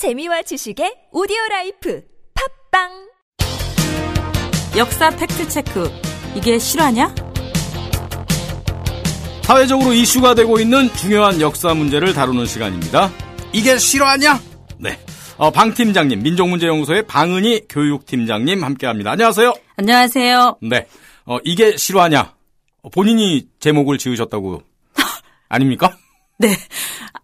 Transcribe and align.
재미와 0.00 0.40
지식의 0.40 1.08
오디오 1.12 1.36
라이프 1.50 2.02
팟빵 2.72 2.88
역사 4.78 5.10
팩트 5.10 5.46
체크. 5.50 5.90
이게 6.34 6.58
실화냐? 6.58 7.14
사회적으로 9.42 9.92
이슈가 9.92 10.34
되고 10.34 10.58
있는 10.58 10.90
중요한 10.94 11.38
역사 11.42 11.74
문제를 11.74 12.14
다루는 12.14 12.46
시간입니다. 12.46 13.10
이게 13.52 13.76
실화냐? 13.76 14.40
네. 14.78 14.98
어, 15.36 15.50
방 15.50 15.74
팀장님, 15.74 16.22
민족문제연구소의 16.22 17.06
방은희 17.06 17.66
교육팀장님 17.68 18.64
함께합니다. 18.64 19.10
안녕하세요. 19.10 19.52
안녕하세요. 19.76 20.60
네. 20.62 20.86
어, 21.26 21.36
이게 21.44 21.76
실화냐? 21.76 22.34
어, 22.84 22.88
본인이 22.88 23.48
제목을 23.60 23.98
지으셨다고 23.98 24.62
아닙니까? 25.50 25.94
네. 26.38 26.56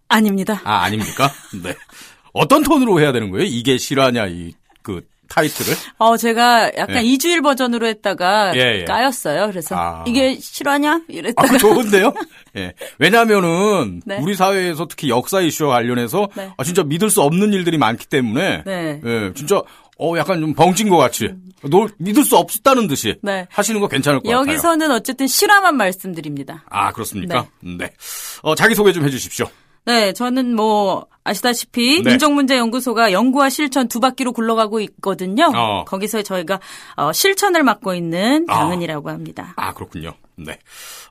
아닙니다. 0.09 0.61
아, 0.63 0.83
아닙니까? 0.83 1.31
네. 1.63 1.73
어떤 2.37 2.63
톤으로 2.63 2.99
해야 2.99 3.11
되는 3.11 3.29
거예요? 3.31 3.45
이게 3.45 3.77
실화냐, 3.77 4.27
이, 4.27 4.53
그, 4.81 5.01
타이틀을? 5.29 5.75
어, 5.97 6.15
제가 6.15 6.71
약간 6.77 6.97
예. 6.97 7.01
이주일 7.01 7.41
버전으로 7.41 7.85
했다가 7.85 8.53
예, 8.55 8.79
예. 8.79 8.85
까였어요. 8.85 9.47
그래서 9.47 9.75
아. 9.75 10.03
이게 10.07 10.37
실화냐? 10.39 10.93
아, 10.93 11.01
이랬다가 11.09 11.49
그 11.49 11.57
좋은데요? 11.57 12.13
예. 12.55 12.73
왜냐면은, 12.97 14.01
네. 14.05 14.19
우리 14.21 14.35
사회에서 14.35 14.87
특히 14.87 15.09
역사 15.09 15.41
이슈와 15.41 15.75
관련해서, 15.75 16.29
네. 16.35 16.49
아, 16.55 16.63
진짜 16.63 16.83
믿을 16.83 17.09
수 17.09 17.21
없는 17.21 17.51
일들이 17.51 17.77
많기 17.77 18.07
때문에, 18.07 18.63
네. 18.65 19.01
예, 19.03 19.31
진짜, 19.35 19.61
어, 19.99 20.17
약간 20.17 20.39
좀 20.39 20.53
벙찐 20.53 20.87
것 20.87 20.95
같이, 20.95 21.29
놀, 21.63 21.89
믿을 21.97 22.23
수 22.23 22.37
없다는 22.37 22.87
듯이, 22.87 23.15
네. 23.21 23.47
하시는 23.49 23.81
거 23.81 23.89
괜찮을 23.89 24.19
것 24.21 24.29
같아요. 24.29 24.39
여기서는 24.39 24.91
어쨌든 24.91 25.27
실화만 25.27 25.75
말씀드립니다. 25.75 26.63
아, 26.69 26.93
그렇습니까? 26.93 27.47
네. 27.61 27.89
어, 28.43 28.55
자기소개 28.55 28.93
좀 28.93 29.03
해주십시오. 29.03 29.47
네, 29.87 30.11
저는 30.11 30.53
뭐 30.53 31.07
아시다시피 31.23 32.03
네. 32.03 32.09
민족문제연구소가 32.09 33.13
연구와 33.13 33.49
실천 33.49 33.87
두 33.87 34.01
바퀴로 34.01 34.33
굴러가고 34.33 34.81
있거든요. 34.81 35.49
어. 35.55 35.85
거기서 35.85 36.23
저희가 36.23 36.59
어, 36.97 37.13
실천을 37.13 37.63
맡고 37.63 37.95
있는 37.95 38.45
아. 38.49 38.59
방은이라고 38.59 39.09
합니다. 39.09 39.53
아, 39.55 39.73
그렇군요. 39.73 40.13
네. 40.35 40.59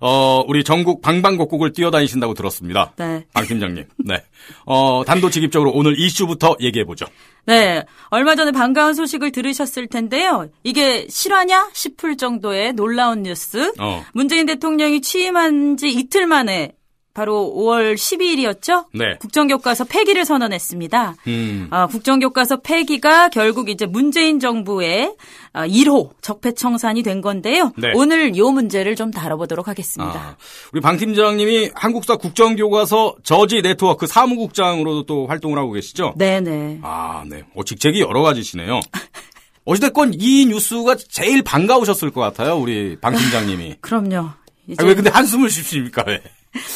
어, 0.00 0.44
우리 0.46 0.62
전국 0.62 1.00
방방곡곡을 1.00 1.72
뛰어다니신다고 1.72 2.34
들었습니다. 2.34 2.92
네. 2.96 3.24
방 3.32 3.46
팀장님. 3.46 3.84
네. 4.04 4.22
어, 4.66 5.04
단도직입적으로 5.06 5.72
오늘 5.72 5.98
이슈부터 5.98 6.56
얘기해 6.60 6.84
보죠. 6.84 7.06
네. 7.46 7.82
얼마 8.10 8.36
전에 8.36 8.52
반가운 8.52 8.92
소식을 8.92 9.32
들으셨을 9.32 9.86
텐데요. 9.86 10.48
이게 10.64 11.06
실화냐 11.08 11.70
싶을 11.72 12.18
정도의 12.18 12.74
놀라운 12.74 13.22
뉴스. 13.22 13.72
어. 13.78 14.04
문재인 14.12 14.44
대통령이 14.44 15.00
취임한 15.00 15.78
지 15.78 15.88
이틀 15.88 16.26
만에 16.26 16.75
바로 17.16 17.50
5월 17.56 17.94
12일이었죠? 17.94 18.84
네. 18.92 19.16
국정교과서 19.18 19.84
폐기를 19.84 20.26
선언했습니다. 20.26 21.14
음. 21.28 21.66
아, 21.70 21.86
국정교과서 21.86 22.58
폐기가 22.60 23.30
결국 23.30 23.70
이제 23.70 23.86
문재인 23.86 24.38
정부의 24.38 25.14
아, 25.54 25.66
1호 25.66 26.10
적폐청산이 26.20 27.02
된 27.02 27.22
건데요. 27.22 27.72
네. 27.78 27.92
오늘 27.94 28.36
요 28.36 28.50
문제를 28.50 28.96
좀 28.96 29.10
다뤄보도록 29.10 29.66
하겠습니다. 29.66 30.14
아, 30.14 30.36
우리 30.74 30.82
방 30.82 30.98
팀장님이 30.98 31.70
한국사 31.74 32.16
국정교과서 32.16 33.16
저지 33.22 33.62
네트워크 33.62 34.06
사무국장으로도 34.06 35.06
또 35.06 35.26
활동을 35.26 35.56
하고 35.58 35.72
계시죠? 35.72 36.12
네네. 36.18 36.80
아, 36.82 37.24
네. 37.26 37.44
어, 37.54 37.64
직책이 37.64 37.98
여러 37.98 38.20
가지시네요. 38.20 38.80
어찌됐건 39.64 40.12
이 40.18 40.44
뉴스가 40.44 40.96
제일 41.08 41.42
반가우셨을 41.42 42.10
것 42.10 42.20
같아요, 42.20 42.56
우리 42.56 42.98
방 43.00 43.16
팀장님이. 43.16 43.76
그럼요. 43.80 44.32
이제 44.68 44.84
아, 44.84 44.86
왜 44.86 44.94
근데 44.94 45.08
한숨을 45.08 45.48
쉬십니까, 45.48 46.04
왜? 46.06 46.20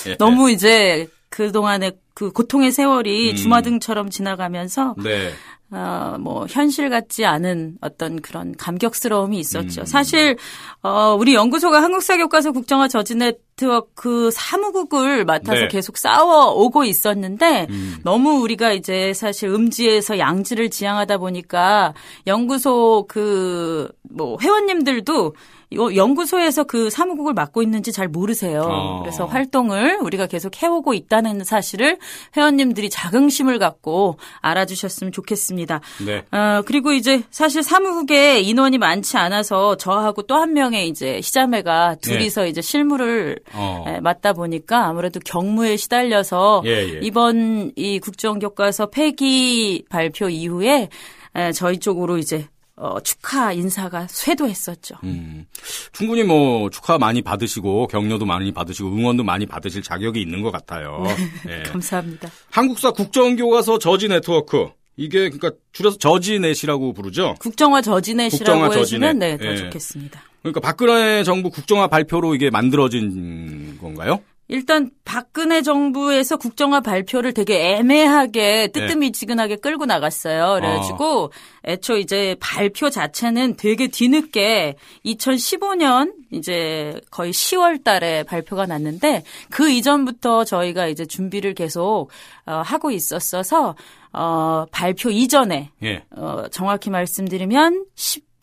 예. 0.09 0.17
너무 0.17 0.51
이제 0.51 1.09
그동안의 1.31 1.93
그 2.15 2.33
고통의 2.33 2.73
세월이 2.73 3.31
음. 3.31 3.37
주마등처럼 3.37 4.11
지나가면서 4.11 4.95
네. 5.03 5.33
어, 5.73 6.17
뭐 6.19 6.47
현실 6.51 6.91
같지 6.91 7.25
않은 7.25 7.77
어떤 7.81 8.21
그런 8.21 8.57
감격스러움이 8.57 9.37
음. 9.37 9.41
있었죠. 9.41 9.85
사실 9.85 10.37
어, 10.83 11.17
우리 11.19 11.35
연구소가 11.35 11.81
한국사 11.81 12.17
교과서 12.17 12.51
국정화 12.51 12.89
저지 12.89 13.15
네트워크 13.15 14.31
사무국을 14.33 15.25
맡아서 15.25 15.61
네. 15.61 15.69
계속 15.69 15.97
싸워 15.97 16.53
오고 16.53 16.83
있었는데 16.83 17.69
음. 17.71 17.97
너무 18.03 18.41
우리가 18.41 18.73
이제 18.73 19.15
사실 19.15 19.49
음지에서 19.49 20.19
양지를 20.19 20.71
지향하다 20.71 21.19
보니까 21.19 21.95
연구소 22.27 23.07
그 23.09 23.89
뭐 24.11 24.39
회원님들도 24.41 25.35
연구소에서 25.73 26.65
그 26.65 26.91
사무국을 26.91 27.33
맡고 27.33 27.63
있는지 27.63 27.93
잘 27.93 28.09
모르세요. 28.09 28.63
어. 28.69 29.01
그래서 29.03 29.25
활동을 29.27 29.99
우리가 30.03 30.27
계속 30.27 30.61
해오고 30.61 30.95
있다는 30.95 31.45
사실을 31.45 31.99
회원님들이 32.37 32.91
자긍심을 32.91 33.59
갖고 33.61 34.19
알아주셨으면 34.41 35.13
좋겠습니다. 35.13 35.81
네. 36.05 36.25
어, 36.37 36.63
그리고 36.67 36.93
이제 36.93 37.23
사실 37.31 37.63
사무국에 37.63 38.41
인원이 38.41 38.79
많지 38.79 39.17
않아서 39.17 39.77
저하고 39.77 40.23
또 40.23 40.41
한 40.41 40.55
명의 40.55 40.89
이제 40.89 41.17
희자매가 41.17 41.97
둘이서 42.01 42.47
이제 42.47 42.63
실무를 42.63 43.39
네. 43.45 43.53
어. 43.55 43.85
에, 43.87 44.01
맡다 44.01 44.33
보니까 44.33 44.87
아무래도 44.87 45.21
경무에 45.23 45.77
시달려서 45.77 46.63
예, 46.65 46.71
예. 46.71 47.01
이번 47.03 47.73
이 47.77 47.99
국정교과서 48.01 48.87
폐기 48.87 49.85
발표 49.91 50.31
이후에 50.31 50.89
에, 51.35 51.53
저희 51.53 51.79
쪽으로 51.79 52.17
이제 52.17 52.49
어, 52.81 52.99
축하 53.01 53.53
인사가 53.53 54.07
쇄도했었죠. 54.09 54.97
음, 55.05 55.45
충분히 55.93 56.23
뭐 56.23 56.71
축하 56.71 56.97
많이 56.97 57.21
받으시고 57.21 57.89
격려도 57.89 58.25
많이 58.25 58.53
받으시고 58.53 58.89
응원도 58.89 59.23
많이 59.23 59.45
받으실 59.45 59.83
자격이 59.83 60.21
있는 60.21 60.41
것 60.41 60.51
같아요. 60.51 61.05
예. 61.47 61.63
감사합니다. 61.65 62.31
한국사 62.51 62.93
국정교과서 62.93 63.79
저지 63.79 64.09
네트워크 64.09 64.71
이게 64.97 65.29
그러니까 65.29 65.53
줄여서 65.73 65.99
저지넷이라고 65.99 66.95
부르죠. 66.95 67.35
국정화 67.39 67.83
저지넷이라고 67.83 68.61
국정화 68.61 68.71
저지넷. 68.71 69.17
네, 69.17 69.37
더 69.37 69.45
예. 69.45 69.57
좋겠습니다. 69.57 70.23
그러니까 70.41 70.61
박근혜 70.61 71.23
정부 71.23 71.51
국정화 71.51 71.89
발표로 71.89 72.35
이게 72.35 72.49
만들어진 72.49 73.77
건가요? 73.79 74.21
일단 74.51 74.91
박근혜 75.05 75.63
정부에서 75.63 76.37
국정화 76.37 76.81
발표를 76.81 77.33
되게 77.35 77.77
애매하게 77.77 78.73
뜨뜻미지근하게 78.73 79.57
끌고 79.57 79.87
나갔어요. 79.87 80.55
그래가지고 80.55 81.31
애초 81.67 81.97
이제 81.97 82.35
발표 82.41 82.91
자체는 82.91 83.55
되게 83.55 83.87
뒤늦게 83.87 84.75
2015년 85.07 86.15
이제 86.33 87.01
거의 87.13 87.33
10월 87.33 87.85
달에 87.85 88.25
발표가 88.25 88.67
났는데 88.67 89.23
그 89.51 89.71
이전부터 89.71 90.43
저희가 90.43 90.89
이제 90.89 91.07
준비를 91.07 91.55
계속 91.55 92.09
어, 92.45 92.55
하고 92.65 92.91
있었어서 92.91 93.77
어, 94.13 94.67
발표 94.73 95.11
이전에 95.11 95.71
예. 95.85 96.03
어, 96.11 96.49
정확히 96.51 96.91
말씀드리면 96.91 97.85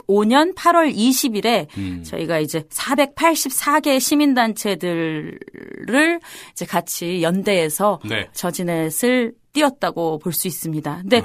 15년 0.08 0.56
8월 0.56 0.94
20일에 0.96 1.68
음. 1.78 2.04
저희가 2.04 2.40
이제 2.40 2.62
484개 2.70 4.00
시민단체들을 4.00 5.40
이제 6.52 6.66
같이 6.66 7.22
연대해서 7.22 8.00
네. 8.06 8.28
저지넷을 8.34 9.34
띄었다고 9.54 10.20
볼 10.20 10.34
수 10.34 10.48
있습니다. 10.48 11.00
근데 11.02 11.22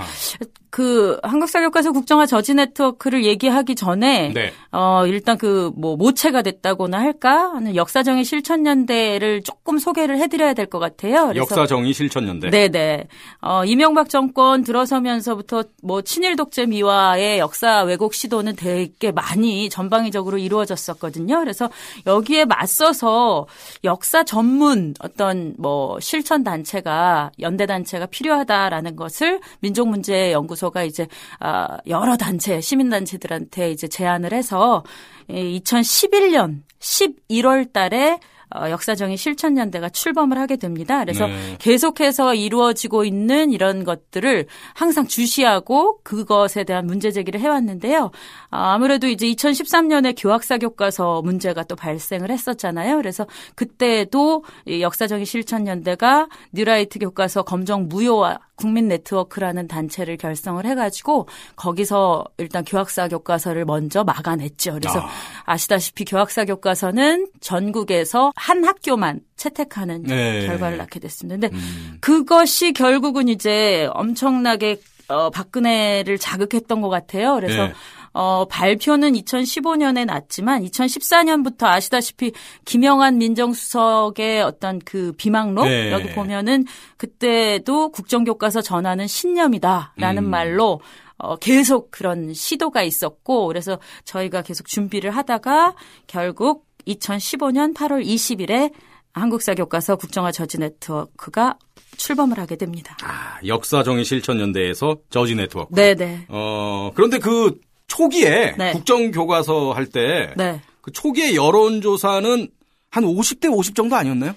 그 0.72 1.18
한국사교과서 1.22 1.92
국정화 1.92 2.24
저지 2.24 2.54
네트워크를 2.54 3.24
얘기하기 3.26 3.74
전에 3.74 4.32
네. 4.32 4.52
어 4.72 5.04
일단 5.06 5.36
그 5.36 5.70
뭐 5.76 5.96
모체가 5.96 6.40
됐다고나 6.42 6.98
할까 6.98 7.52
하는 7.52 7.76
역사정의 7.76 8.24
실천연대를 8.24 9.42
조금 9.42 9.78
소개를 9.78 10.18
해드려야 10.18 10.54
될 10.54 10.66
것 10.72 10.78
같아요. 10.78 11.26
그래서 11.26 11.38
역사정의 11.42 11.92
실천연대. 11.92 12.48
네네. 12.50 13.08
어, 13.42 13.64
이명박 13.66 14.08
정권 14.08 14.62
들어서면서부터 14.64 15.64
뭐 15.82 16.00
친일 16.02 16.36
독재 16.36 16.64
미화의 16.66 17.38
역사 17.38 17.82
왜곡 17.82 18.14
시도는 18.14 18.56
되게 18.56 19.12
많이 19.12 19.68
전방위적으로 19.68 20.38
이루어졌었거든요. 20.38 21.38
그래서 21.40 21.68
여기에 22.06 22.46
맞서서 22.46 23.46
역사 23.84 24.24
전문 24.24 24.94
어떤 25.00 25.54
뭐 25.58 26.00
실천 26.00 26.42
단체가 26.44 27.30
연대 27.40 27.66
단체가 27.66 28.06
필요하다라는 28.06 28.96
것을 28.96 29.40
민족문제연구소 29.60 30.61
가 30.70 30.82
이제 30.84 31.06
아, 31.40 31.78
여러 31.86 32.16
단체 32.16 32.60
시민 32.60 32.88
단체들한테 32.90 33.70
이제 33.70 33.88
제안을 33.88 34.32
해서 34.32 34.84
2011년 35.28 36.62
11월 36.78 37.72
달에 37.72 38.18
어, 38.54 38.68
역사정의 38.70 39.16
실천연대가 39.16 39.88
출범을 39.88 40.38
하게 40.38 40.56
됩니다. 40.56 41.00
그래서 41.00 41.26
네. 41.26 41.56
계속해서 41.58 42.34
이루어지고 42.34 43.04
있는 43.04 43.50
이런 43.50 43.84
것들을 43.84 44.46
항상 44.74 45.06
주시하고 45.06 45.98
그것에 46.02 46.64
대한 46.64 46.86
문제 46.86 47.10
제기를 47.10 47.40
해왔는데요. 47.40 48.10
아, 48.50 48.74
아무래도 48.74 49.06
이제 49.06 49.26
2013년에 49.26 50.14
교학사 50.18 50.58
교과서 50.58 51.22
문제가 51.22 51.64
또 51.64 51.76
발생을 51.76 52.30
했었잖아요. 52.30 52.96
그래서 52.96 53.26
그때도 53.54 54.44
이 54.66 54.82
역사정의 54.82 55.24
실천연대가 55.24 56.28
뉴라이트 56.52 56.98
교과서 56.98 57.42
검정 57.44 57.88
무효화 57.88 58.38
국민 58.62 58.86
네트워크라는 58.86 59.66
단체를 59.66 60.16
결성을 60.16 60.64
해가지고 60.64 61.26
거기서 61.56 62.24
일단 62.38 62.64
교학사 62.64 63.08
교과서를 63.08 63.64
먼저 63.64 64.04
막아냈죠. 64.04 64.74
그래서 64.74 65.00
아. 65.00 65.08
아시다시피 65.46 66.04
교학사 66.04 66.44
교과서는 66.44 67.26
전국에서 67.40 68.32
한 68.36 68.64
학교만 68.64 69.18
채택하는 69.34 70.04
네. 70.04 70.46
결과를 70.46 70.78
낳게 70.78 71.00
됐습니다. 71.00 71.48
근데 71.48 71.56
음. 71.56 71.98
그것이 72.00 72.72
결국은 72.72 73.26
이제 73.26 73.88
엄청나게 73.94 74.80
어, 75.08 75.30
박근혜를 75.30 76.18
자극했던 76.18 76.80
것 76.82 76.88
같아요. 76.88 77.34
그래서 77.34 77.66
네. 77.66 77.72
어, 78.12 78.46
발표는 78.46 79.12
2015년에 79.12 80.04
났지만 80.04 80.62
2014년부터 80.64 81.64
아시다시피 81.64 82.32
김영한 82.64 83.18
민정수석의 83.18 84.42
어떤 84.42 84.78
그 84.80 85.12
비망록 85.16 85.64
네. 85.64 85.90
여기 85.92 86.12
보면은 86.12 86.66
그때도 86.96 87.90
국정교과서 87.90 88.60
전하는 88.60 89.06
신념이다라는 89.06 90.24
음. 90.24 90.30
말로 90.30 90.80
어, 91.16 91.36
계속 91.36 91.90
그런 91.90 92.34
시도가 92.34 92.82
있었고 92.82 93.46
그래서 93.46 93.78
저희가 94.04 94.42
계속 94.42 94.66
준비를 94.66 95.10
하다가 95.10 95.74
결국 96.06 96.66
2015년 96.86 97.74
8월 97.74 98.04
20일에 98.04 98.72
한국사 99.12 99.54
교과서 99.54 99.96
국정화 99.96 100.32
저지 100.32 100.58
네트워크가 100.58 101.58
출범을 101.96 102.38
하게 102.38 102.56
됩니다. 102.56 102.96
아, 103.02 103.38
역사정의 103.46 104.04
실천연대에서 104.04 104.96
저지 105.10 105.34
네트워크. 105.34 105.74
네네. 105.74 106.26
어, 106.28 106.90
그런데 106.94 107.18
그 107.18 107.60
초기에 107.92 108.54
네. 108.56 108.72
국정교과서 108.72 109.72
할 109.72 109.84
때그 109.86 110.34
네. 110.36 110.60
초기에 110.92 111.34
여론조사는 111.34 112.48
한 112.90 113.04
50대 113.04 113.52
50 113.52 113.74
정도 113.74 113.96
아니었나요? 113.96 114.34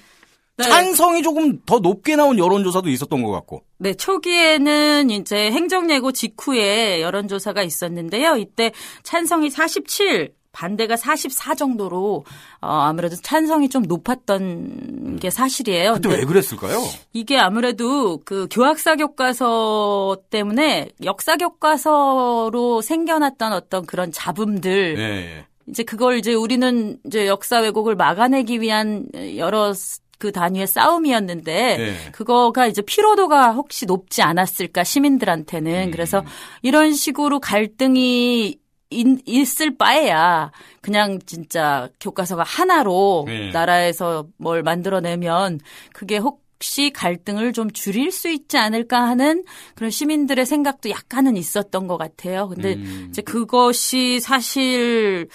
네. 0.57 0.63
찬성이 0.65 1.21
조금 1.21 1.59
더 1.65 1.79
높게 1.79 2.15
나온 2.15 2.37
여론조사도 2.37 2.89
있었던 2.89 3.23
것 3.23 3.31
같고. 3.31 3.63
네, 3.77 3.93
초기에는 3.93 5.09
이제 5.09 5.51
행정예고 5.51 6.11
직후에 6.11 7.01
여론조사가 7.01 7.63
있었는데요. 7.63 8.37
이때 8.37 8.71
찬성이 9.03 9.49
47, 9.49 10.33
반대가 10.55 10.95
44 10.95 11.53
정도로 11.55 12.23
어, 12.61 12.67
아무래도 12.67 13.17
찬성이 13.17 13.67
좀 13.67 13.83
높았던 13.83 15.17
게 15.21 15.29
사실이에요. 15.29 15.95
그때 15.95 16.09
왜 16.09 16.23
그랬을까요? 16.23 16.81
이게 17.11 17.37
아무래도 17.37 18.21
그 18.23 18.47
교학사 18.49 18.95
교과서 18.95 20.17
때문에 20.29 20.87
역사 21.03 21.35
교과서로 21.35 22.81
생겨났던 22.81 23.51
어떤 23.51 23.85
그런 23.85 24.11
잡음들 24.13 24.95
예, 24.97 25.01
예. 25.37 25.45
이제 25.67 25.83
그걸 25.83 26.17
이제 26.17 26.33
우리는 26.33 26.97
이제 27.05 27.27
역사 27.27 27.59
왜곡을 27.59 27.95
막아내기 27.95 28.61
위한 28.61 29.07
여러 29.35 29.73
그 30.17 30.31
단위의 30.31 30.67
싸움이었는데 30.67 31.77
네. 31.77 32.11
그거가 32.13 32.67
이제 32.67 32.81
피로도가 32.81 33.51
혹시 33.51 33.85
높지 33.85 34.21
않았을까 34.21 34.85
시민들한테는 34.85 35.87
음. 35.87 35.91
그래서 35.91 36.23
이런 36.61 36.93
식으로 36.93 37.39
갈등이 37.41 38.47
인- 38.47 38.64
있을 38.89 39.77
바에야 39.77 40.51
그냥 40.81 41.19
진짜 41.25 41.89
교과서가 41.99 42.43
하나로 42.43 43.25
네. 43.27 43.51
나라에서 43.51 44.27
뭘 44.37 44.63
만들어내면 44.63 45.59
그게 45.93 46.17
혹시 46.17 46.91
갈등을 46.91 47.51
좀 47.51 47.69
줄일 47.71 48.11
수 48.11 48.29
있지 48.29 48.57
않을까 48.57 49.01
하는 49.07 49.43
그런 49.75 49.89
시민들의 49.89 50.45
생각도 50.45 50.89
약간은 50.89 51.35
있었던 51.35 51.87
것 51.87 51.97
같아요. 51.97 52.47
근데 52.47 52.75
음. 52.75 53.07
이제 53.09 53.21
그것이 53.21 54.19
사실 54.19 55.27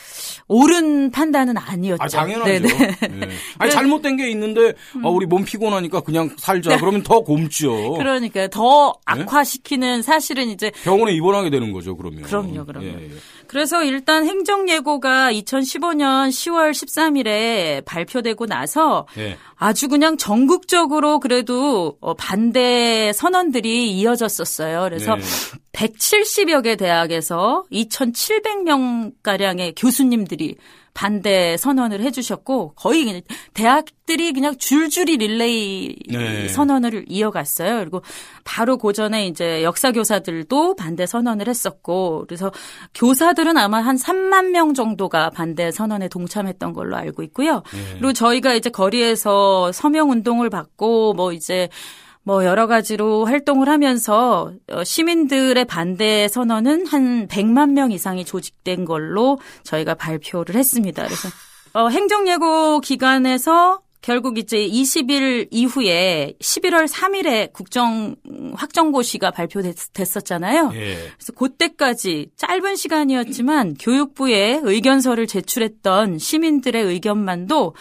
옳은 0.48 1.10
판단은 1.10 1.58
아니었죠. 1.58 2.02
아, 2.02 2.06
당연하죠. 2.06 2.50
예. 2.50 2.60
아니, 3.58 3.70
잘못된 3.70 4.16
게 4.16 4.30
있는데, 4.30 4.72
아, 5.02 5.08
우리 5.08 5.26
몸 5.26 5.44
피곤하니까 5.44 6.00
그냥 6.00 6.30
살자. 6.38 6.78
그러면 6.78 7.02
더 7.02 7.20
곰죠. 7.20 7.94
그러니까 7.94 8.48
더 8.48 8.94
네? 9.14 9.22
악화시키는 9.22 10.02
사실은 10.02 10.48
이제 10.48 10.72
병원에 10.84 11.12
입원하게 11.12 11.50
되는 11.50 11.72
거죠, 11.72 11.96
그러면. 11.96 12.22
그럼요, 12.22 12.64
그럼요. 12.64 12.86
예, 12.86 13.10
예. 13.10 13.10
그래서 13.50 13.82
일단 13.82 14.24
행정예고가 14.24 15.32
2015년 15.32 16.28
10월 16.28 16.70
13일에 16.70 17.84
발표되고 17.84 18.46
나서 18.46 19.08
예. 19.18 19.36
아주 19.56 19.88
그냥 19.88 20.16
전국적으로 20.16 21.18
그래도 21.18 21.96
어, 22.00 22.14
반대 22.14 23.12
선언들이 23.12 23.90
이어졌었어요. 23.90 24.82
그래서 24.84 25.16
네. 25.16 25.22
170여 25.72 26.62
개 26.62 26.76
대학에서 26.76 27.64
2,700명 27.72 29.14
가량의 29.24 29.74
교수님들이 29.74 30.56
반대 30.94 31.56
선언을 31.56 32.00
해주셨고 32.00 32.74
거의 32.74 33.04
그냥 33.04 33.20
대학들이 33.54 34.32
그냥 34.32 34.56
줄줄이 34.56 35.16
릴레이 35.16 35.96
네. 36.08 36.48
선언을 36.48 37.04
이어갔어요. 37.08 37.78
그리고 37.78 38.02
바로 38.44 38.76
그 38.76 38.92
전에 38.92 39.26
이제 39.26 39.62
역사 39.62 39.92
교사들도 39.92 40.76
반대 40.76 41.06
선언을 41.06 41.48
했었고 41.48 42.24
그래서 42.26 42.50
교사들은 42.94 43.56
아마 43.56 43.80
한 43.80 43.96
3만 43.96 44.50
명 44.50 44.74
정도가 44.74 45.30
반대 45.30 45.70
선언에 45.70 46.08
동참했던 46.08 46.72
걸로 46.72 46.96
알고 46.96 47.22
있고요. 47.24 47.62
그리고 47.92 48.12
저희가 48.12 48.54
이제 48.54 48.70
거리에서 48.70 49.72
서명 49.72 50.10
운동을 50.10 50.50
받고 50.50 51.14
뭐 51.14 51.32
이제 51.32 51.68
뭐 52.22 52.44
여러 52.44 52.66
가지로 52.66 53.24
활동을 53.24 53.68
하면서 53.68 54.52
어, 54.70 54.84
시민들의 54.84 55.64
반대 55.64 56.28
선언은 56.28 56.86
한 56.86 57.26
100만 57.28 57.72
명 57.72 57.92
이상이 57.92 58.24
조직된 58.24 58.84
걸로 58.84 59.38
저희가 59.64 59.94
발표를 59.94 60.54
했습니다. 60.54 61.04
그래서 61.04 61.28
어, 61.72 61.88
행정예고 61.88 62.80
기간에서 62.80 63.80
결국 64.02 64.38
이제 64.38 64.56
20일 64.56 65.48
이후에 65.50 66.34
11월 66.40 66.88
3일에 66.88 67.52
국정 67.52 68.16
확정고시가 68.54 69.30
발표됐었잖아요. 69.30 70.70
예. 70.74 70.94
그래서 71.16 71.32
그때까지 71.36 72.30
짧은 72.36 72.76
시간이었지만 72.76 73.74
교육부에 73.74 74.60
의견서를 74.62 75.26
제출했던 75.26 76.18
시민들의 76.18 76.82
의견만도 76.82 77.74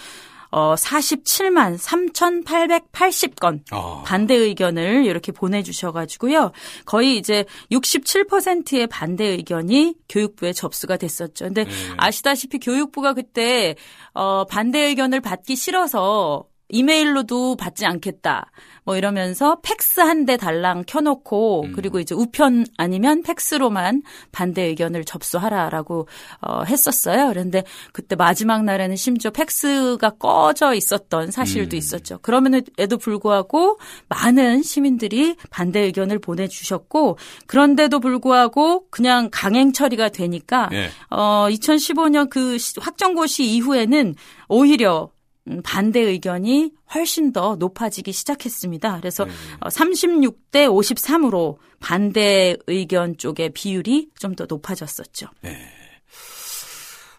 어 0.51 0.75
47만 0.75 1.77
3,880건 1.77 3.61
아. 3.71 4.03
반대 4.05 4.35
의견을 4.35 5.05
이렇게 5.05 5.31
보내주셔가지고요. 5.31 6.51
거의 6.85 7.17
이제 7.17 7.45
67%의 7.71 8.87
반대 8.87 9.25
의견이 9.25 9.95
교육부에 10.09 10.53
접수가 10.53 10.97
됐었죠. 10.97 11.45
근데 11.45 11.65
네. 11.65 11.71
아시다시피 11.97 12.59
교육부가 12.59 13.13
그때 13.13 13.75
어 14.13 14.45
반대 14.45 14.79
의견을 14.79 15.21
받기 15.21 15.55
싫어서 15.55 16.45
이메일로도 16.69 17.55
받지 17.57 17.85
않겠다. 17.85 18.51
뭐 18.85 18.95
이러면서 18.97 19.59
팩스 19.61 19.99
한 19.99 20.25
대 20.25 20.35
달랑 20.37 20.83
켜놓고 20.87 21.63
음. 21.65 21.71
그리고 21.75 21.99
이제 21.99 22.13
우편 22.15 22.65
아니면 22.77 23.23
팩스로만 23.23 24.01
반대 24.31 24.63
의견을 24.63 25.05
접수하라라고 25.05 26.07
어, 26.41 26.63
했었어요. 26.63 27.27
그런데 27.29 27.63
그때 27.93 28.15
마지막 28.15 28.63
날에는 28.65 28.95
심지어 28.95 29.31
팩스가 29.31 30.11
꺼져 30.11 30.73
있었던 30.73 31.31
사실도 31.31 31.75
음. 31.75 31.77
있었죠. 31.77 32.19
그럼에도 32.21 32.97
불구하고 32.99 33.79
많은 34.09 34.61
시민들이 34.63 35.35
반대 35.49 35.79
의견을 35.81 36.19
보내주셨고 36.19 37.17
그런데도 37.47 37.99
불구하고 37.99 38.87
그냥 38.89 39.29
강행 39.31 39.71
처리가 39.73 40.09
되니까 40.09 40.69
예. 40.73 40.89
어 41.09 41.47
2015년 41.49 42.29
그 42.29 42.57
시- 42.57 42.79
확정고시 42.79 43.45
이후에는 43.45 44.15
오히려 44.47 45.09
음, 45.13 45.18
반대 45.63 45.99
의견이 45.99 46.71
훨씬 46.93 47.31
더 47.33 47.55
높아지기 47.55 48.11
시작했습니다. 48.11 48.97
그래서 48.99 49.25
네. 49.25 49.31
어, 49.61 49.67
36대 49.69 50.67
53으로 50.67 51.57
반대 51.79 52.57
의견 52.67 53.17
쪽의 53.17 53.51
비율이 53.51 54.09
좀 54.19 54.35
더 54.35 54.45
높아졌었죠. 54.47 55.27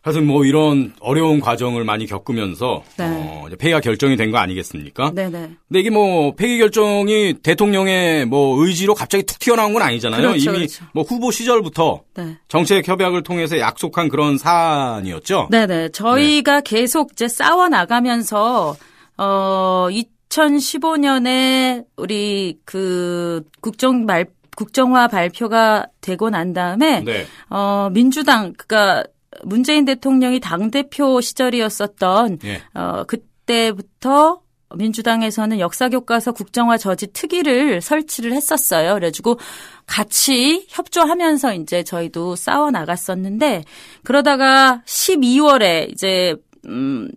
하여튼 0.03 0.27
뭐 0.27 0.47
이런 0.47 0.95
어려운 1.01 1.41
과정을 1.41 1.85
많이 1.85 2.07
겪으면서 2.07 2.83
네. 2.97 3.05
어, 3.07 3.47
폐기가 3.59 3.81
결정이 3.81 4.17
된 4.17 4.31
거 4.31 4.39
아니겠습니까? 4.39 5.13
네네. 5.15 5.31
근데 5.69 5.81
이게 5.81 5.91
뭐 5.91 6.35
폐기 6.35 6.57
결정이 6.59 7.35
대통령의 7.43 8.25
뭐 8.27 8.65
의지로 8.65 8.95
갑자기 8.95 9.25
툭 9.25 9.39
튀어나온 9.39 9.73
건 9.75 9.83
아니잖아요. 9.83 10.21
그렇죠, 10.23 10.51
이미 10.51 10.59
그렇죠. 10.61 10.85
뭐 10.95 11.03
후보 11.03 11.31
시절부터 11.31 12.03
네. 12.17 12.39
정책 12.49 12.87
협약을 12.89 13.23
통해서 13.25 13.59
약속한 13.59 14.09
그런 14.09 14.39
사안이었죠. 14.39 15.49
네네. 15.51 15.91
저희가 15.91 16.61
계속 16.63 17.13
이제 17.13 17.29
싸워 17.29 17.69
나가면서 17.69 18.77
어 19.19 19.89
2015년에 19.91 21.85
우리 21.97 22.59
그 22.65 23.43
국정 23.61 24.07
말 24.07 24.27
국정화 24.57 25.09
발표가 25.09 25.87
되고 26.01 26.31
난 26.31 26.53
다음에 26.53 27.01
네. 27.01 27.27
어 27.49 27.89
민주당 27.93 28.53
그러니까 28.57 29.05
문재인 29.45 29.85
대통령이 29.85 30.41
당 30.41 30.71
대표 30.71 31.21
시절이었었던 31.21 32.39
예. 32.45 32.63
어 32.75 33.05
그때부터 33.05 34.41
민주당에서는 34.77 35.59
역사 35.59 35.89
교과서 35.89 36.33
국정화 36.33 36.79
저지 36.79 37.09
특위를 37.09 37.81
설치를 37.81 38.33
했었어요. 38.33 38.95
그래가지고 38.95 39.39
같이 39.87 40.65
협조하면서 40.69 41.55
이제 41.55 41.83
저희도 41.83 42.37
싸워 42.37 42.71
나갔었는데 42.71 43.65
그러다가 44.05 44.83
12월에 44.87 45.91
이제 45.93 46.37
음 46.67 47.09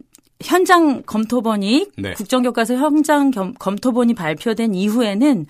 현장 0.42 1.04
검토본이 1.04 1.88
네. 1.98 2.14
국정교과서 2.14 2.76
현장 2.76 3.32
겸- 3.32 3.54
검토본이 3.54 4.14
발표된 4.16 4.74
이후에는 4.74 5.46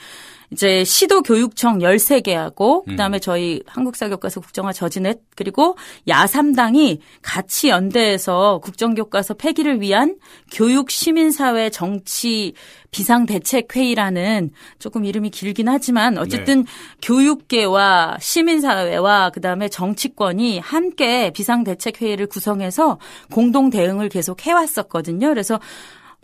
이제 0.54 0.84
시도 0.84 1.24
교육청 1.24 1.80
13개하고 1.80 2.86
그다음에 2.86 3.18
저희 3.20 3.62
한국사교과서 3.66 4.40
국정화 4.40 4.72
저진회 4.72 5.16
그리고 5.36 5.76
야3당이 6.08 7.00
같이 7.24 7.70
연대해서 7.70 8.60
국정교과서 8.64 9.34
폐기를 9.34 9.82
위한 9.82 10.18
교육 10.52 10.92
시민사회 10.92 11.72
정치 11.72 12.54
비상대책회의라는 12.92 14.52
조금 14.78 15.06
이름이 15.06 15.32
길긴 15.32 15.68
하지만 15.68 16.20
어쨌든 16.20 16.66
교육계와 17.02 18.18
시민사회와 18.22 19.32
그다음에 19.32 19.68
정치권이 19.70 20.60
함께 20.60 21.32
비상대책회의를 21.32 22.28
구성해서 22.28 23.00
공동 23.32 23.72
대응을 23.72 24.10
계속 24.10 24.46
해왔었거든요. 24.46 25.30
그래서 25.30 25.60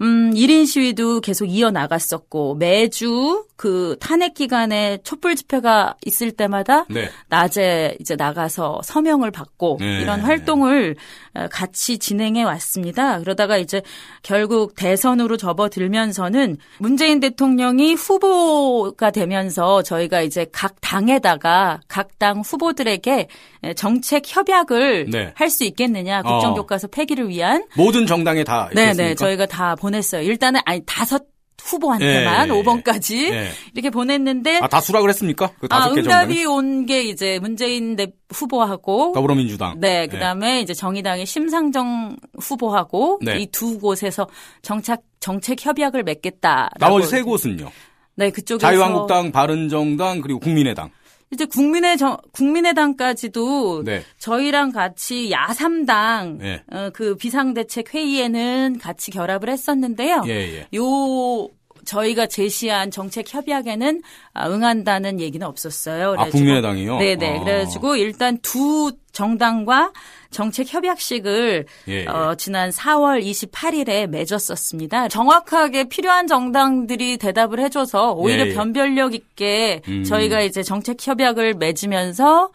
음, 0.01 0.31
1인 0.33 0.65
시위도 0.65 1.21
계속 1.21 1.45
이어나갔었고, 1.45 2.55
매주 2.55 3.45
그 3.59 3.97
탄핵 3.99 4.35
기간에 4.35 4.99
촛불 5.03 5.35
집회가 5.35 5.95
있을 6.05 6.31
때마다 6.31 6.85
네. 6.89 7.09
낮에 7.27 7.97
이제 7.99 8.15
나가서 8.15 8.79
서명을 8.85 9.31
받고 9.31 9.79
네. 9.81 9.99
이런 9.99 10.21
활동을 10.21 10.95
어, 11.33 11.47
같이 11.51 11.97
진행해 11.97 12.43
왔습니다. 12.43 13.19
그러다가 13.19 13.57
이제 13.57 13.81
결국 14.23 14.75
대선으로 14.75 15.35
접어들면서는 15.35 16.55
문재인 16.77 17.19
대통령이 17.19 17.95
후보가 17.95 19.11
되면서 19.11 19.83
저희가 19.83 20.21
이제 20.21 20.45
각 20.53 20.75
당에다가 20.79 21.81
각 21.89 22.09
당 22.19 22.41
후보들에게 22.41 23.27
정책 23.75 24.23
협약을 24.27 25.07
네. 25.09 25.31
할수 25.35 25.63
있겠느냐 25.63 26.21
국정교과서 26.21 26.87
폐기를 26.87 27.29
위한 27.29 27.65
모든 27.75 28.05
정당에 28.05 28.43
다 28.43 28.69
네네 28.75 28.91
있겠습니까? 28.91 29.15
저희가 29.15 29.45
다 29.45 29.75
보냈어요. 29.89 30.21
일단은 30.21 30.61
아니 30.65 30.81
다섯 30.85 31.23
후보한테만 31.61 32.49
예, 32.49 32.53
예, 32.53 32.61
5번까지 32.63 33.33
예. 33.33 33.49
이렇게 33.73 33.89
보냈는데 33.89 34.59
아, 34.61 34.67
다 34.67 34.79
수락을 34.79 35.09
했습니까? 35.09 35.51
그 35.59 35.67
다섯 35.67 35.89
아? 35.89 35.93
응답이 35.93 36.45
온 36.45 36.85
게 36.85 37.03
이제 37.03 37.37
문재인 37.41 37.95
대 37.97 38.07
후보하고 38.29 39.11
더불어민주당. 39.13 39.79
네, 39.79 40.07
그다음에 40.07 40.61
이제 40.61 40.73
정의당의 40.73 41.25
심상정 41.25 42.15
후보하고 42.39 43.19
네. 43.21 43.39
이두 43.39 43.77
곳에서 43.79 44.27
정책 44.61 45.01
정책 45.19 45.63
협약을 45.65 46.03
맺겠다. 46.03 46.69
나머지 46.79 47.07
세 47.07 47.21
곳은요. 47.21 47.69
네, 48.15 48.31
그쪽에서 48.31 48.65
자유한국당, 48.65 49.31
바른정당, 49.31 50.21
그리고 50.21 50.39
국민의당. 50.39 50.89
이제 51.31 51.45
국민의 51.45 51.97
정, 51.97 52.17
국민의당까지도 52.31 53.83
네. 53.83 54.03
저희랑 54.17 54.71
같이 54.71 55.31
야삼당 55.31 56.39
네. 56.39 56.63
어, 56.71 56.89
그 56.93 57.15
비상대책 57.15 57.93
회의에는 57.93 58.79
같이 58.79 59.11
결합을 59.11 59.49
했었는데요. 59.49 60.23
예, 60.27 60.31
예. 60.31 60.67
요 60.75 61.47
저희가 61.89 62.27
제시한 62.27 62.91
정책 62.91 63.33
협약에는 63.33 64.01
아, 64.33 64.47
응한다는 64.47 65.19
얘기는 65.19 65.45
없었어요. 65.45 66.15
아, 66.17 66.29
국민의당이요? 66.29 66.99
네네. 66.99 67.39
아. 67.39 67.43
그래가지고 67.43 67.95
일단 67.95 68.37
두 68.43 68.91
정당과 69.11 69.91
정책 70.29 70.71
협약식을 70.71 71.65
예, 71.87 71.93
예. 71.93 72.05
어, 72.05 72.35
지난 72.35 72.69
4월 72.69 73.23
28일에 73.23 74.07
맺었었습니다. 74.07 75.07
정확하게 75.07 75.89
필요한 75.89 76.27
정당들이 76.27 77.17
대답을 77.17 77.59
해줘서 77.59 78.13
오히려 78.13 78.45
예, 78.45 78.51
예. 78.51 78.53
변별력 78.53 79.15
있게 79.15 79.81
음. 79.87 80.03
저희가 80.03 80.41
이제 80.41 80.61
정책 80.61 80.97
협약을 81.05 81.55
맺으면서 81.55 82.51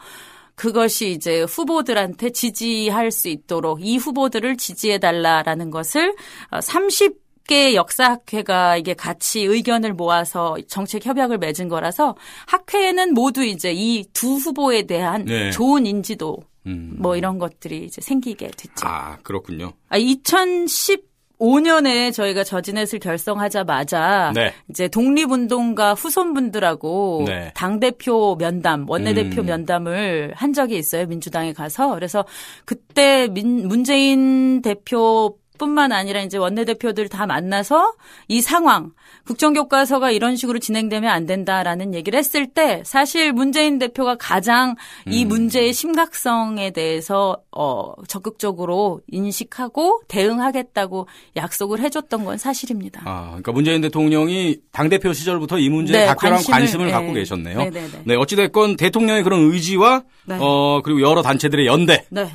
그것이 0.54 1.10
이제 1.10 1.42
후보들한테 1.42 2.30
지지할 2.30 3.10
수 3.10 3.28
있도록 3.28 3.84
이 3.84 3.96
후보들을 3.96 4.56
지지해 4.56 4.98
달라라는 4.98 5.72
것을 5.72 6.14
30 6.62 7.23
개 7.46 7.74
역사학회가 7.74 8.78
이게 8.78 8.94
같이 8.94 9.42
의견을 9.42 9.92
모아서 9.92 10.56
정책 10.68 11.04
협약을 11.06 11.38
맺은 11.38 11.68
거라서 11.68 12.16
학회에는 12.46 13.12
모두 13.14 13.44
이제 13.44 13.72
이 13.72 14.04
두 14.14 14.34
후보에 14.36 14.82
대한 14.82 15.24
네. 15.24 15.50
좋은 15.50 15.86
인지도 15.86 16.38
음. 16.66 16.94
뭐 16.98 17.16
이런 17.16 17.38
것들이 17.38 17.84
이제 17.84 18.00
생기게 18.00 18.48
됐죠. 18.56 18.86
아, 18.86 19.18
그렇군요. 19.22 19.72
아, 19.90 19.98
2015년에 19.98 22.12
저희가 22.12 22.44
저지넷을 22.44 22.98
결성하자마자 23.00 24.32
네. 24.34 24.52
이제 24.70 24.88
독립운동가 24.88 25.94
후손분들하고 25.94 27.24
네. 27.26 27.52
당 27.54 27.80
대표 27.80 28.36
면담, 28.36 28.88
원내대표 28.88 29.42
음. 29.42 29.46
면담을 29.46 30.32
한 30.36 30.52
적이 30.52 30.78
있어요. 30.78 31.06
민주당에 31.06 31.52
가서. 31.52 31.94
그래서 31.94 32.24
그때 32.64 33.28
민, 33.28 33.68
문재인 33.68 34.62
대표 34.62 35.36
뿐만 35.64 35.92
아니라 35.92 36.20
이제 36.20 36.36
원내대표들 36.36 37.08
다 37.08 37.26
만나서 37.26 37.94
이 38.28 38.42
상황, 38.42 38.92
국정교과서가 39.26 40.10
이런 40.10 40.36
식으로 40.36 40.58
진행되면 40.58 41.10
안 41.10 41.24
된다라는 41.24 41.94
얘기를 41.94 42.18
했을 42.18 42.46
때 42.46 42.82
사실 42.84 43.32
문재인 43.32 43.78
대표가 43.78 44.16
가장 44.16 44.74
이 45.06 45.24
음. 45.24 45.28
문제의 45.28 45.72
심각성에 45.72 46.72
대해서 46.72 47.38
어 47.50 47.94
적극적으로 48.06 49.00
인식하고 49.08 50.02
대응하겠다고 50.08 51.08
약속을 51.36 51.80
해줬던 51.80 52.26
건 52.26 52.36
사실입니다. 52.36 53.02
아, 53.06 53.28
그러니까 53.28 53.52
문재인 53.52 53.80
대통령이 53.80 54.58
당대표 54.70 55.14
시절부터 55.14 55.58
이 55.58 55.70
문제에 55.70 56.00
네, 56.00 56.06
각별한 56.06 56.36
관심을, 56.36 56.58
관심을, 56.58 56.86
네. 56.86 56.92
갖고 56.92 57.12
계셨네요. 57.14 57.58
네, 57.58 57.70
네, 57.70 57.88
네. 58.04 58.14
어찌됐건 58.16 58.76
대통령의 58.76 59.22
그런 59.22 59.50
의지와, 59.50 60.02
네. 60.26 60.36
어, 60.38 60.82
그리고 60.84 61.00
여러 61.00 61.22
단체들의 61.22 61.66
연대, 61.66 62.04
네. 62.10 62.30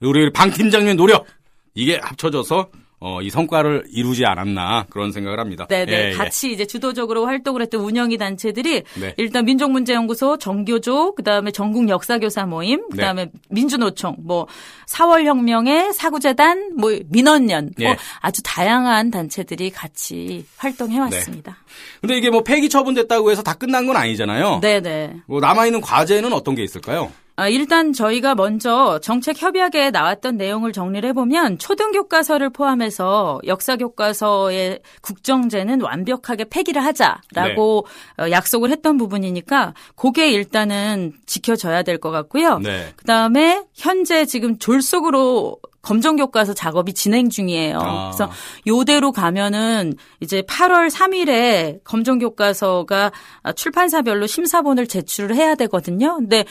우리 0.00 0.32
방 0.32 0.50
팀장님의 0.50 0.94
노력, 0.94 1.26
이게 1.74 1.98
합쳐져서, 2.02 2.68
어, 3.02 3.22
이 3.22 3.30
성과를 3.30 3.84
이루지 3.90 4.26
않았나, 4.26 4.84
그런 4.90 5.10
생각을 5.10 5.40
합니다. 5.40 5.66
네네. 5.66 5.92
예, 5.92 6.08
예. 6.10 6.12
같이 6.12 6.52
이제 6.52 6.66
주도적으로 6.66 7.24
활동을 7.24 7.62
했던 7.62 7.80
운영이 7.80 8.18
단체들이 8.18 8.82
네. 9.00 9.14
일단 9.16 9.46
민족문제연구소, 9.46 10.36
정교조, 10.36 11.14
그 11.14 11.22
다음에 11.22 11.50
전국 11.50 11.88
역사교사 11.88 12.44
모임, 12.44 12.80
네. 12.90 12.96
그다음에 12.96 13.30
민주노총, 13.48 14.16
뭐 14.18 14.46
4월 14.86 15.24
혁명의 15.24 15.94
사구재단, 15.94 16.74
뭐 16.76 16.90
민원연, 17.08 17.70
예. 17.78 17.86
뭐 17.86 17.96
아주 18.20 18.42
다양한 18.42 19.10
단체들이 19.10 19.70
같이 19.70 20.44
활동해 20.58 20.98
왔습니다. 20.98 21.56
근데 22.02 22.18
이게 22.18 22.28
뭐 22.28 22.42
폐기 22.42 22.68
처분됐다고 22.68 23.30
해서 23.30 23.42
다 23.42 23.54
끝난 23.54 23.86
건 23.86 23.96
아니잖아요. 23.96 24.60
네네. 24.60 25.22
뭐 25.26 25.40
남아있는 25.40 25.80
과제는 25.80 26.34
어떤 26.34 26.54
게 26.54 26.62
있을까요? 26.62 27.10
아, 27.40 27.48
일단 27.48 27.94
저희가 27.94 28.34
먼저 28.34 28.98
정책 29.02 29.40
협약에 29.40 29.90
나왔던 29.90 30.36
내용을 30.36 30.72
정리를 30.74 31.08
해보면 31.08 31.56
초등교과서를 31.56 32.50
포함해서 32.50 33.40
역사교과서의 33.46 34.80
국정제는 35.00 35.80
완벽하게 35.80 36.44
폐기를 36.50 36.84
하자라고 36.84 37.86
네. 38.18 38.24
어, 38.24 38.30
약속을 38.30 38.70
했던 38.70 38.98
부분이니까 38.98 39.72
그게 39.96 40.30
일단은 40.30 41.14
지켜져야 41.24 41.82
될 41.82 41.96
것 41.98 42.10
같고요. 42.10 42.58
네. 42.58 42.92
그 42.96 43.04
다음에 43.06 43.62
현재 43.74 44.26
지금 44.26 44.58
졸속으로 44.58 45.58
검정 45.82 46.16
교과서 46.16 46.52
작업이 46.52 46.92
진행 46.92 47.30
중이에요. 47.30 47.78
아. 47.78 48.10
그래서 48.10 48.30
요대로 48.66 49.12
가면은 49.12 49.94
이제 50.20 50.42
8월 50.42 50.90
3일에 50.90 51.80
검정 51.84 52.18
교과서가 52.18 53.12
출판사별로 53.56 54.26
심사본을 54.26 54.86
제출을 54.86 55.34
해야 55.36 55.54
되거든요. 55.54 56.16
근데 56.16 56.44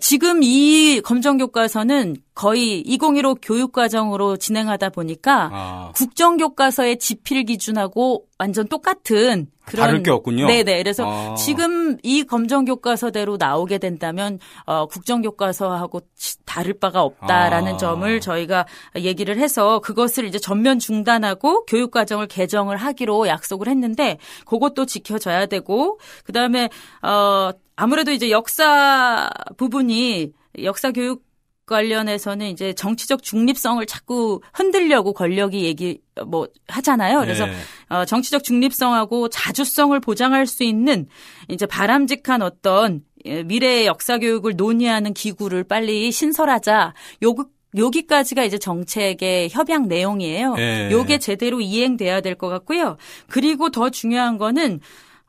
지금 0.00 0.42
이 0.42 1.00
검정 1.04 1.38
교과서는 1.38 2.16
거의 2.34 2.80
2015 2.80 3.36
교육과정으로 3.36 4.36
진행하다 4.38 4.88
보니까 4.90 5.50
아. 5.52 5.92
국정교과서의 5.94 6.98
지필 6.98 7.44
기준하고 7.44 8.24
완전 8.38 8.66
똑같은 8.66 9.46
그런 9.64 9.86
다를 9.86 10.02
게 10.02 10.10
없군요. 10.10 10.46
네네. 10.48 10.78
그래서 10.82 11.04
아. 11.06 11.34
지금 11.36 11.96
이 12.02 12.24
검정교과서대로 12.24 13.36
나오게 13.36 13.78
된다면 13.78 14.40
어, 14.66 14.86
국정교과서하고 14.86 16.00
치- 16.16 16.38
다를 16.44 16.74
바가 16.74 17.02
없다라는 17.02 17.74
아. 17.74 17.76
점을 17.76 18.20
저희가 18.20 18.66
얘기를 18.96 19.38
해서 19.38 19.78
그것을 19.78 20.24
이제 20.24 20.38
전면 20.40 20.80
중단하고 20.80 21.66
교육과정을 21.66 22.26
개정을 22.26 22.76
하기로 22.78 23.28
약속을 23.28 23.68
했는데 23.68 24.18
그것도 24.44 24.86
지켜져야 24.86 25.46
되고 25.46 26.00
그다음에 26.24 26.68
어 27.02 27.50
아무래도 27.76 28.12
이제 28.12 28.30
역사 28.30 29.30
부분이 29.56 30.32
역사 30.62 30.92
교육 30.92 31.24
관련해서는 31.66 32.48
이제 32.48 32.74
정치적 32.74 33.22
중립성을 33.22 33.84
자꾸 33.86 34.40
흔들려고 34.52 35.12
권력이 35.14 35.64
얘기 35.64 36.00
뭐 36.26 36.46
하잖아요. 36.68 37.20
그래서 37.20 37.46
네. 37.46 37.54
어, 37.88 38.04
정치적 38.04 38.44
중립성하고 38.44 39.28
자주성을 39.30 39.98
보장할 40.00 40.46
수 40.46 40.62
있는 40.62 41.06
이제 41.48 41.64
바람직한 41.66 42.42
어떤 42.42 43.02
예, 43.24 43.42
미래의 43.42 43.86
역사 43.86 44.18
교육을 44.18 44.54
논의하는 44.56 45.14
기구를 45.14 45.64
빨리 45.64 46.12
신설하자. 46.12 46.92
요 47.24 47.34
여기까지가 47.76 48.44
이제 48.44 48.58
정책의 48.58 49.48
협약 49.50 49.88
내용이에요. 49.88 50.54
예. 50.58 50.90
요게 50.92 51.18
제대로 51.18 51.60
이행돼야 51.60 52.20
될 52.20 52.34
것 52.36 52.48
같고요. 52.48 52.98
그리고 53.28 53.70
더 53.70 53.88
중요한 53.90 54.36
거는 54.38 54.80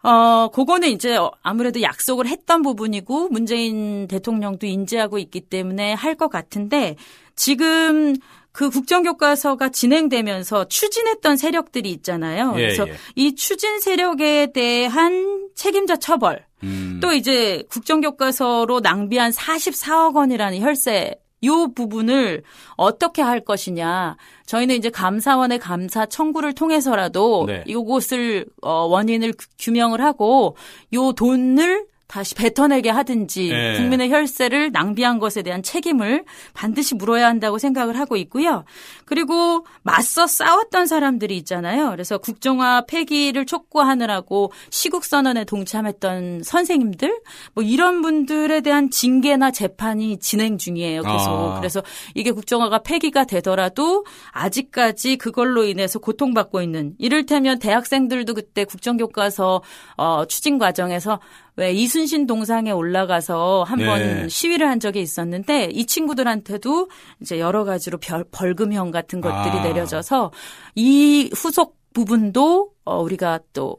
어, 0.05 0.49
그거는 0.53 0.89
이제 0.89 1.17
아무래도 1.41 1.81
약속을 1.81 2.27
했던 2.27 2.61
부분이고 2.61 3.29
문재인 3.29 4.07
대통령도 4.07 4.67
인지하고 4.67 5.17
있기 5.17 5.41
때문에 5.41 5.93
할 5.93 6.15
것 6.15 6.29
같은데 6.29 6.95
지금 7.35 8.15
그 8.53 8.69
국정교과서가 8.69 9.67
진행되면서 9.69 10.69
추진했던 10.69 11.35
세력들이 11.35 11.89
있잖아요. 11.91 12.53
예, 12.55 12.61
그래서 12.61 12.87
예. 12.87 12.93
이 13.15 13.35
추진 13.35 13.81
세력에 13.81 14.53
대한 14.53 15.49
책임자 15.55 15.97
처벌, 15.97 16.45
음. 16.63 16.99
또 17.01 17.11
이제 17.11 17.63
국정교과서로 17.69 18.79
낭비한 18.79 19.31
44억 19.31 20.15
원이라는 20.15 20.61
혈세 20.61 21.15
요 21.43 21.67
부분을 21.73 22.43
어떻게 22.75 23.21
할 23.21 23.39
것이냐. 23.41 24.17
저희는 24.45 24.75
이제 24.75 24.89
감사원의 24.89 25.59
감사 25.59 26.05
청구를 26.05 26.53
통해서라도 26.53 27.45
네. 27.47 27.63
이곳을 27.67 28.45
어, 28.61 28.85
원인을 28.85 29.33
규- 29.33 29.47
규명을 29.59 30.01
하고 30.01 30.55
요 30.93 31.11
돈을 31.11 31.85
다시 32.07 32.35
뱉어내게 32.35 32.89
하든지 32.89 33.49
네. 33.49 33.77
국민의 33.77 34.11
혈세를 34.11 34.71
낭비한 34.71 35.19
것에 35.19 35.41
대한 35.41 35.63
책임을 35.63 36.23
반드시 36.53 36.95
물어야 36.95 37.27
한다고 37.27 37.57
생각을 37.57 37.97
하고 37.97 38.15
있고요. 38.15 38.63
그리고 39.05 39.65
맞서 39.81 40.27
싸웠던 40.27 40.85
사람들이 40.85 41.35
있잖아요. 41.37 41.89
그래서 41.89 42.17
국정화 42.17 42.85
폐기를 42.87 43.45
촉구하느라고 43.45 44.51
시국선언에 44.69 45.45
동참했던 45.45 46.43
선생님들 46.43 47.19
뭐 47.53 47.63
이런 47.63 48.01
분들에 48.01 48.61
대한 48.61 48.91
징계나 48.91 49.51
재판이 49.51 50.19
진행 50.19 50.57
중이에요. 50.57 51.01
계속. 51.01 51.29
아. 51.29 51.55
그래서 51.59 51.81
이게 52.13 52.31
국정화가 52.31 52.79
폐기가 52.79 53.25
되더라도 53.25 54.05
아직까지 54.31 55.17
그걸로 55.17 55.63
인해서 55.63 55.99
고통받고 55.99 56.61
있는 56.61 56.93
이를테면 56.99 57.59
대학생들도 57.59 58.33
그때 58.35 58.63
국정교과서 58.63 59.61
어, 59.97 60.25
추진 60.27 60.59
과정에서 60.59 61.19
왜 61.57 61.71
이순신 61.71 62.27
동상에 62.27 62.71
올라가서 62.71 63.63
한번 63.63 63.99
네. 63.99 64.29
시위를 64.29 64.67
한 64.67 64.79
적이 64.79 65.01
있었는데 65.01 65.69
이 65.71 65.85
친구들한테도 65.85 66.89
이제 67.21 67.39
여러 67.39 67.63
가지로 67.63 67.97
벌, 67.97 68.25
벌금형 68.29 68.91
같은 68.91 69.21
것들이 69.21 69.59
아. 69.59 69.63
내려져서 69.63 70.31
이 70.75 71.29
후속 71.33 71.77
부분도 71.93 72.71
어, 72.83 73.01
우리가 73.01 73.39
또 73.53 73.77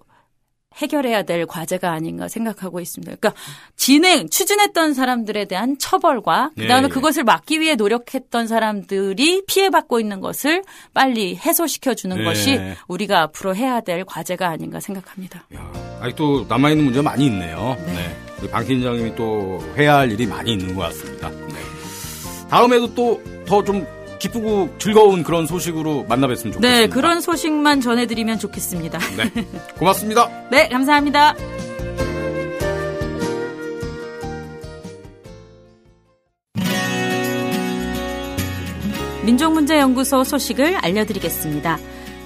해결해야 0.77 1.23
될 1.23 1.47
과제가 1.47 1.91
아닌가 1.91 2.29
생각하고 2.29 2.81
있습니다. 2.81 3.17
그러니까 3.17 3.41
진행, 3.77 4.29
추진했던 4.29 4.95
사람들에 4.95 5.47
대한 5.47 5.79
처벌과 5.79 6.51
그다음에 6.57 6.83
예, 6.83 6.85
예. 6.85 6.89
그것을 6.89 7.25
막기 7.25 7.61
위해 7.61 7.77
노력했던 7.77 8.47
사람들이 8.47 9.45
피해받고 9.47 10.01
있는 10.01 10.21
것을 10.21 10.63
빨리 10.93 11.37
해소시켜 11.37 11.95
주는 11.95 12.19
예. 12.19 12.25
것이 12.25 12.61
우리가 12.89 13.23
앞으로 13.23 13.57
해야 13.57 13.81
될 13.81 14.05
과제가 14.05 14.49
아닌가 14.49 14.81
생각합니다. 14.81 15.47
야, 15.55 15.86
아직도 16.01 16.47
남아있는 16.49 16.85
문제가 16.85 17.03
많이 17.11 17.27
있네요. 17.27 17.77
네. 17.87 18.17
우리 18.41 18.49
방 18.51 18.65
팀장님이 18.67 19.15
또 19.17 19.63
해야 19.79 19.97
할 19.97 20.11
일이 20.13 20.27
많이 20.27 20.53
있는 20.53 20.75
것 20.75 20.83
같습니다. 20.83 21.31
네. 21.31 21.55
다음에도 22.51 22.95
또 22.95 23.21
더 23.47 23.63
좀 23.63 23.87
기쁘고 24.19 24.71
즐거운 24.79 25.23
그런 25.23 25.47
소식으로 25.47 26.05
만나 26.09 26.27
뵀으면 26.27 26.53
좋겠습니다. 26.55 26.61
네, 26.69 26.87
그런 26.89 27.21
소식만 27.21 27.81
전해드리면 27.81 28.39
좋겠습니다. 28.39 28.99
네. 29.17 29.31
고맙습니다. 29.79 30.29
네, 30.51 30.69
감사합니다. 30.69 31.35
민족문제연구소 39.25 40.25
소식을 40.25 40.77
알려드리겠습니다. 40.77 41.79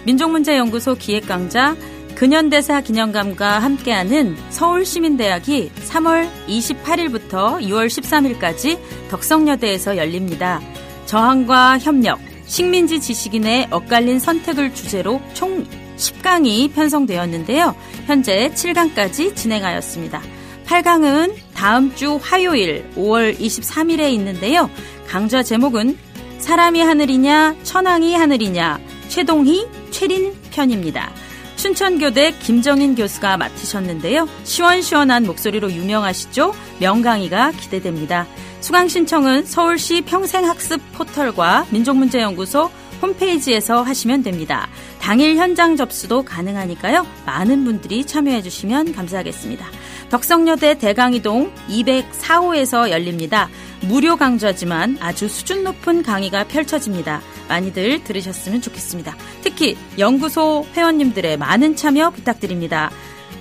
민족문제연구소 0.05 0.95
기획강좌 0.97 1.77
근현대사 2.15 2.83
기념관과 2.83 3.59
함께하는 3.61 4.37
서울시민대학이 4.51 5.71
3월 5.89 6.29
28일부터 6.49 7.61
6월 7.63 7.87
13일까지 7.87 8.79
덕성여대에서 9.09 9.97
열립니다. 9.97 10.61
저항과 11.07 11.79
협력, 11.79 12.21
식민지 12.47 13.01
지식인의 13.01 13.69
엇갈린 13.71 14.19
선택을 14.19 14.75
주제로 14.75 15.21
총 15.35 15.67
10강이 15.97 16.73
편성되었는데요. 16.75 17.75
현재 18.07 18.51
7강까지 18.55 19.35
진행하였습니다. 19.35 20.21
8강은 20.67 21.35
다음 21.55 21.95
주 21.95 22.19
화요일 22.23 22.89
5월 22.97 23.39
23일에 23.39 24.13
있는데요. 24.13 24.71
강좌 25.09 25.43
제목은 25.43 25.99
사람이 26.39 26.81
하늘이냐 26.81 27.57
천왕이 27.65 28.15
하늘이냐 28.15 28.79
최동희 29.09 29.67
최린 29.91 30.35
편입니다. 30.51 31.13
춘천교대 31.61 32.39
김정인 32.39 32.95
교수가 32.95 33.37
맡으셨는데요. 33.37 34.27
시원시원한 34.45 35.25
목소리로 35.25 35.71
유명하시죠? 35.71 36.55
명강의가 36.79 37.53
기대됩니다. 37.53 38.27
수강 38.61 38.89
신청은 38.89 39.45
서울시 39.45 40.01
평생학습 40.01 40.81
포털과 40.93 41.67
민족문제연구소 41.69 42.71
홈페이지에서 43.03 43.83
하시면 43.83 44.23
됩니다. 44.23 44.69
당일 45.03 45.37
현장 45.37 45.77
접수도 45.77 46.23
가능하니까요. 46.23 47.07
많은 47.27 47.65
분들이 47.65 48.07
참여해 48.07 48.41
주시면 48.41 48.95
감사하겠습니다. 48.95 49.67
덕성여대 50.11 50.79
대강이동 50.79 51.53
204호에서 51.69 52.91
열립니다. 52.91 53.49
무료 53.83 54.17
강좌지만 54.17 54.99
아주 55.01 55.29
수준 55.29 55.65
높은 55.65 56.03
강의가 56.03 56.45
펼쳐집니다. 56.45 57.23
많이들 57.49 58.05
들으셨으면 58.05 58.61
좋겠습니다. 58.61 59.17
특히 59.43 59.77
연구소 59.99 60.67
회원님들의 60.77 61.39
많은 61.39 61.77
참여 61.77 62.11
부탁드립니다. 62.11 62.91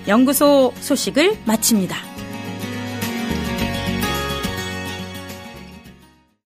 연구소 0.07 0.73
소식을 0.79 1.39
마칩니다. 1.45 2.08